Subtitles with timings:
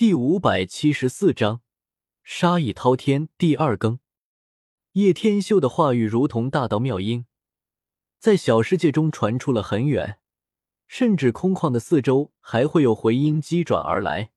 [0.00, 1.60] 第五百七十四章，
[2.24, 3.98] 杀意滔天第二更。
[4.92, 7.26] 叶天秀的话语如同大道妙音，
[8.18, 10.18] 在小世界中传出了很远，
[10.86, 14.30] 甚至空旷的四周还会有回音击转而来。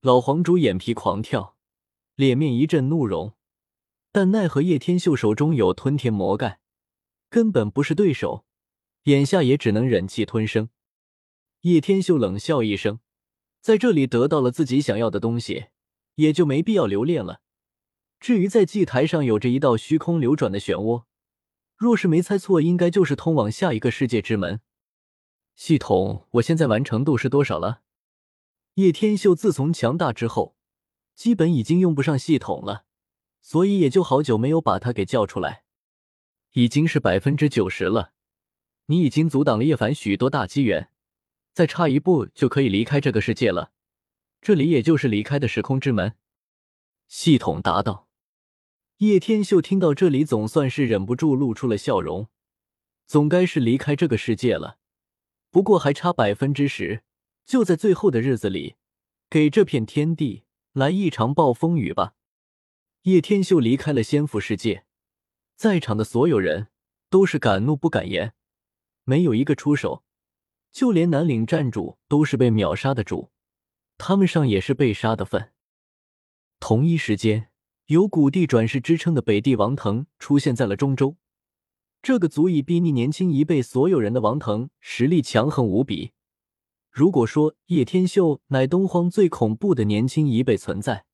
[0.00, 1.56] 老黄猪眼皮狂跳，
[2.14, 3.34] 脸面一阵怒容，
[4.12, 6.60] 但奈何叶天秀手中有吞天魔盖，
[7.28, 8.44] 根本不是对手，
[9.06, 10.68] 眼下也只能忍气吞声。
[11.62, 13.00] 叶天秀冷笑一声。
[13.60, 15.66] 在这里得到了自己想要的东西，
[16.14, 17.40] 也就没必要留恋了。
[18.20, 21.04] 至于在祭台上有着一道虚空流转的漩涡，
[21.76, 24.60] 若是没猜错，应该就是通往下一个世界之门。
[25.54, 27.82] 系统，我现在完成度是多少了？
[28.74, 30.56] 叶天秀自从强大之后，
[31.14, 32.84] 基本已经用不上系统了，
[33.42, 35.64] 所以也就好久没有把他给叫出来。
[36.52, 38.12] 已经是百分之九十了，
[38.86, 40.90] 你已经阻挡了叶凡许多大机缘。
[41.58, 43.72] 再差一步就可以离开这个世界了，
[44.40, 46.14] 这里也就是离开的时空之门。
[47.08, 48.06] 系统答道。
[48.98, 52.28] 叶天秀听到这里，总算是忍不住露出了笑容。
[53.08, 54.78] 总该是离开这个世界了，
[55.50, 57.02] 不过还差百分之十，
[57.44, 58.76] 就在最后的日子里，
[59.28, 62.14] 给这片天地来一场暴风雨吧。
[63.02, 64.84] 叶天秀离开了仙府世界，
[65.56, 66.68] 在场的所有人
[67.10, 68.32] 都是敢怒不敢言，
[69.02, 70.04] 没有一个出手。
[70.70, 73.30] 就连南岭战主都是被秒杀的主，
[73.96, 75.52] 他们上也是被杀的份。
[76.60, 77.50] 同一时间，
[77.86, 81.16] 有古帝转世之称的北帝王腾出现在了中州。
[82.00, 86.12] 这个足以比拟年轻一辈所有人的王腾，实力强横无比。
[86.90, 91.06] 如果说叶天秀乃东荒最恐怖的年轻一辈存在，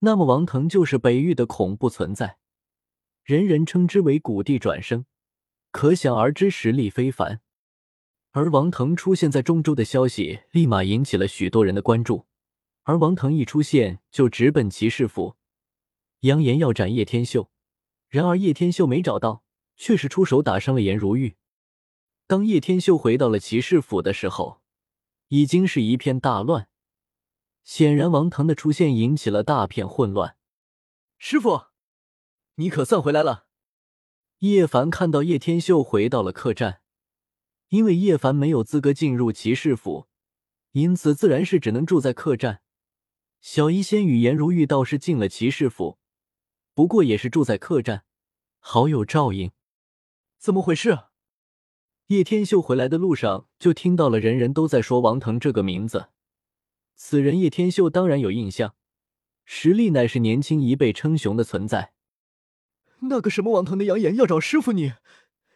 [0.00, 2.38] 那么王腾就是北域的恐怖存在，
[3.24, 5.06] 人人称之为古地转生，
[5.70, 7.40] 可想而知实力非凡。
[8.36, 12.26] 而王腾出现在中州的消息，立马引起了许多人的关注。
[12.82, 15.36] 而王腾一出现，就直奔骑士府，
[16.20, 17.50] 扬言要斩叶天秀。
[18.10, 19.42] 然而叶天秀没找到，
[19.74, 21.36] 却是出手打伤了颜如玉。
[22.26, 24.60] 当叶天秀回到了骑士府的时候，
[25.28, 26.68] 已经是一片大乱。
[27.64, 30.36] 显然，王腾的出现引起了大片混乱。
[31.16, 31.68] 师傅，
[32.56, 33.46] 你可算回来了！
[34.40, 36.82] 叶凡看到叶天秀回到了客栈。
[37.68, 40.06] 因为叶凡没有资格进入骑士府，
[40.72, 42.60] 因此自然是只能住在客栈。
[43.40, 45.98] 小医仙与颜如玉倒是进了骑士府，
[46.74, 48.04] 不过也是住在客栈，
[48.58, 49.50] 好有照应。
[50.38, 50.98] 怎么回事？
[52.08, 56.10] 叶天秀回来的路上就听到了人人都在说王腾这个名字。
[56.94, 58.76] 此人叶天秀当然有印象，
[59.44, 61.92] 实力乃是年轻一辈称雄的存在。
[63.00, 64.92] 那个什么王腾的扬言要找师傅你，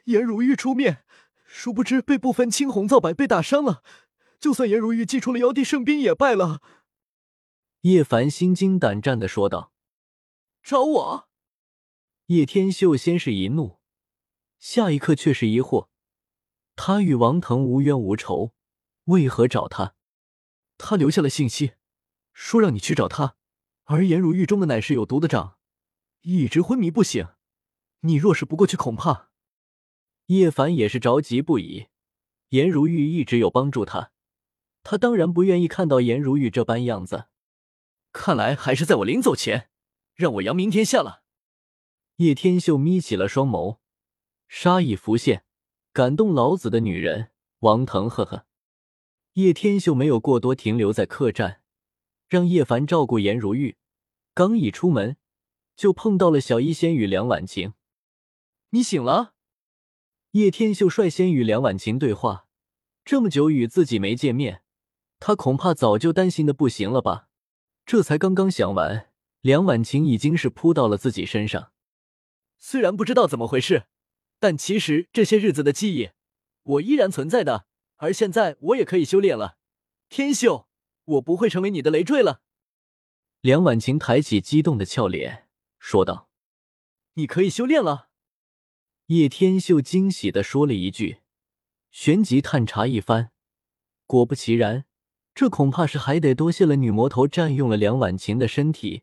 [0.04, 1.04] 颜如玉出面。
[1.52, 3.82] 殊不知被不分青红皂白被打伤了，
[4.38, 6.62] 就算颜如玉祭出了妖帝圣兵也败了。
[7.80, 9.72] 叶凡心惊胆战的说道
[10.62, 11.28] ：“找我？”
[12.26, 13.80] 叶天秀先是一怒，
[14.60, 15.88] 下一刻却是疑惑：
[16.76, 18.54] 他与王腾无冤无仇，
[19.06, 19.94] 为何找他？
[20.78, 21.72] 他留下了信息，
[22.32, 23.34] 说让你去找他。
[23.84, 25.58] 而颜如玉中的乃是有毒的掌，
[26.20, 27.26] 一直昏迷不醒。
[28.02, 29.29] 你若是不过去，恐怕……
[30.30, 31.88] 叶凡也是着急不已，
[32.50, 34.12] 颜如玉一直有帮助他，
[34.84, 37.26] 他当然不愿意看到颜如玉这般样子。
[38.12, 39.70] 看来还是在我临走前，
[40.14, 41.24] 让我扬名天下了。
[42.18, 43.78] 叶天秀眯起了双眸，
[44.46, 45.42] 杀意浮现，
[45.92, 48.46] 感动老子的女人王腾，呵呵。
[49.32, 51.60] 叶天秀没有过多停留在客栈，
[52.28, 53.78] 让叶凡照顾颜如玉。
[54.32, 55.16] 刚一出门，
[55.74, 57.74] 就碰到了小医仙与梁婉晴。
[58.70, 59.34] 你醒了。
[60.32, 62.46] 叶天秀率先与梁婉晴对话，
[63.04, 64.62] 这么久与自己没见面，
[65.18, 67.28] 他恐怕早就担心的不行了吧？
[67.84, 69.10] 这才刚刚想完，
[69.40, 71.72] 梁婉晴已经是扑到了自己身上。
[72.60, 73.86] 虽然不知道怎么回事，
[74.38, 76.10] 但其实这些日子的记忆，
[76.62, 77.66] 我依然存在的。
[77.96, 79.58] 而现在我也可以修炼了，
[80.08, 80.68] 天秀，
[81.04, 82.40] 我不会成为你的累赘了。
[83.40, 85.48] 梁婉晴抬起激动的俏脸
[85.80, 86.30] 说道
[87.14, 88.09] ：“你可以修炼了。”
[89.10, 91.18] 叶天秀惊喜的说了一句，
[91.90, 93.32] 旋即探查一番，
[94.06, 94.84] 果不其然，
[95.34, 99.02] 这恐怕是还得多谢了女魔头占用了梁婉晴的身体，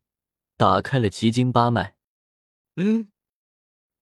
[0.56, 1.98] 打开了奇经八脉。
[2.78, 3.10] 嗯，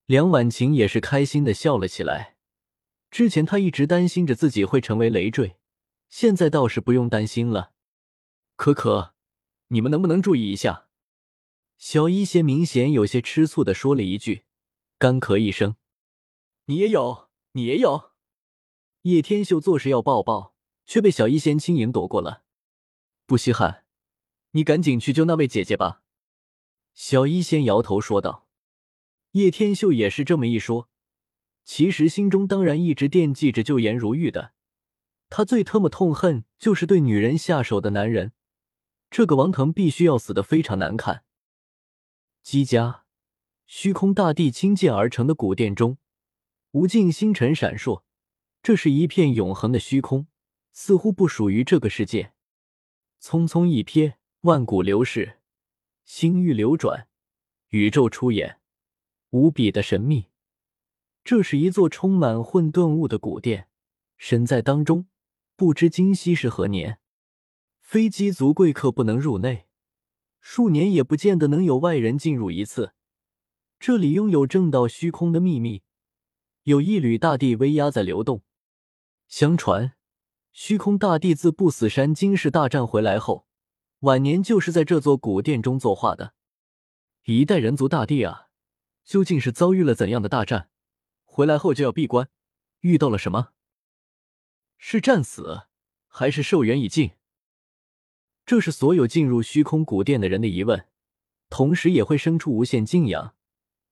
[0.05, 2.35] 梁婉晴也是开心的笑了起来。
[3.09, 5.55] 之前她一直担心着自己会成为累赘，
[6.07, 7.71] 现在倒是不用担心了。
[8.55, 9.15] 可可，
[9.69, 10.87] 你们能不能注意一下？
[11.79, 14.43] 小一仙明显有些吃醋的说了一句，
[14.99, 15.75] 干咳一声。
[16.65, 18.11] 你也有，你也有。
[19.03, 22.43] 叶天秀做事要抱抱，却被小医仙轻盈躲过了。
[23.27, 23.85] 不稀罕，
[24.51, 26.01] 你赶紧去救那位姐姐吧。”
[26.95, 28.47] 小医仙摇头说道。
[29.31, 30.89] 叶天秀也是这么一说，
[31.65, 34.53] 其实心中当然一直惦记着救颜如玉的。
[35.29, 38.31] 他最特么痛恨就是对女人下手的男人，
[39.09, 41.25] 这个王腾必须要死的非常难看。
[42.41, 43.03] 姬家
[43.65, 45.97] 虚空大地倾建而成的古殿中，
[46.75, 48.03] 无尽星辰闪烁，
[48.61, 50.27] 这是一片永恒的虚空，
[50.73, 52.33] 似乎不属于这个世界。
[53.21, 55.37] 匆匆一瞥，万古流逝，
[56.03, 57.07] 星域流转，
[57.69, 58.59] 宇宙出演。
[59.29, 60.27] 无比的神秘，
[61.23, 63.69] 这是一座充满混沌物的古殿，
[64.17, 65.07] 身在当中，
[65.55, 66.99] 不知今夕是何年。
[67.79, 69.67] 非机族贵客不能入内，
[70.41, 72.91] 数年也不见得能有外人进入一次。
[73.79, 75.83] 这里拥有正道虚空的秘密，
[76.65, 78.41] 有一缕大地威压在流动。
[79.27, 79.93] 相传，
[80.51, 83.45] 虚空大帝自不死山惊世大战回来后，
[83.99, 86.33] 晚年就是在这座古殿中作画的。
[87.25, 88.47] 一代人族大帝啊！
[89.03, 90.71] 究竟是遭遇了怎样的大战？
[91.23, 92.29] 回来后就要闭关，
[92.79, 93.49] 遇到了什么？
[94.79, 95.67] 是战死，
[96.07, 97.11] 还是寿元已尽？
[98.43, 100.87] 这是所有进入虚空古殿的人的疑问，
[101.47, 103.35] 同时也会生出无限敬仰。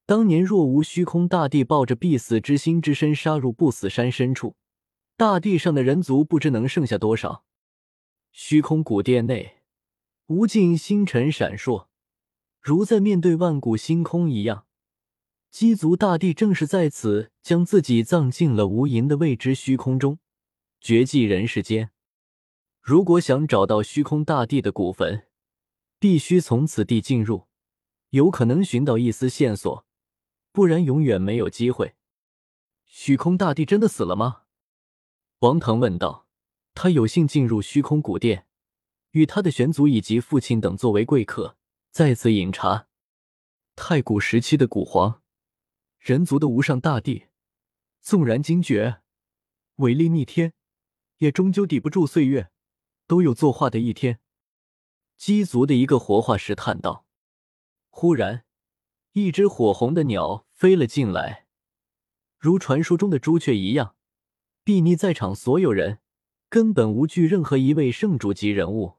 [0.05, 4.57] 当年若无虚空大帝抱着必死之心之身杀入不死山深处，
[5.15, 7.45] 大地上的人族不知能剩下多少。
[8.33, 9.61] 虚空古殿内，
[10.27, 11.88] 无尽星辰闪烁，
[12.59, 14.65] 如在面对万古星空一样。
[15.50, 20.19] 鸡族大帝正是在此将自己葬进了无垠的未知虚空中，
[20.81, 21.91] 绝迹人世间。
[22.81, 25.27] 如果想找到虚空大帝的古坟，
[26.00, 27.47] 必须从此地进入，
[28.09, 29.85] 有可能寻到一丝线索，
[30.53, 31.95] 不然永远没有机会。
[32.85, 34.44] 虚空大帝真的死了吗？
[35.39, 36.23] 王腾问道。
[36.75, 38.47] 他有幸进入虚空古殿，
[39.11, 41.55] 与他的玄族以及父亲等作为贵客，
[41.91, 42.88] 在此饮茶。
[43.75, 45.21] 太古时期的古皇。
[46.00, 47.27] 人族的无上大帝，
[48.01, 49.01] 纵然惊绝，
[49.75, 50.53] 伟力逆天，
[51.17, 52.50] 也终究抵不住岁月，
[53.05, 54.19] 都有作画的一天。
[55.15, 57.05] 鸡族的一个活化石叹道。
[57.91, 58.45] 忽然，
[59.13, 61.45] 一只火红的鸟飞了进来，
[62.39, 63.95] 如传说中的朱雀一样，
[64.65, 66.00] 睥睨在场所有人，
[66.50, 68.98] 根本无惧任何一位圣主级人物。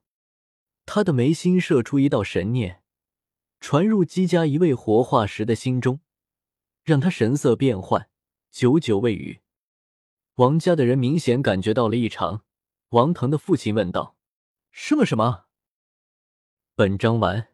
[0.87, 2.83] 他的眉心射出一道神念，
[3.59, 6.01] 传入姬家一位活化石的心中。
[6.85, 8.11] 让他神色变幻，
[8.51, 9.41] 久久未语。
[10.35, 12.45] 王家的人明显感觉到了异常。
[12.91, 14.17] 王腾的父亲问道
[14.71, 15.47] ：“什么什么？”
[16.77, 17.54] 本章完。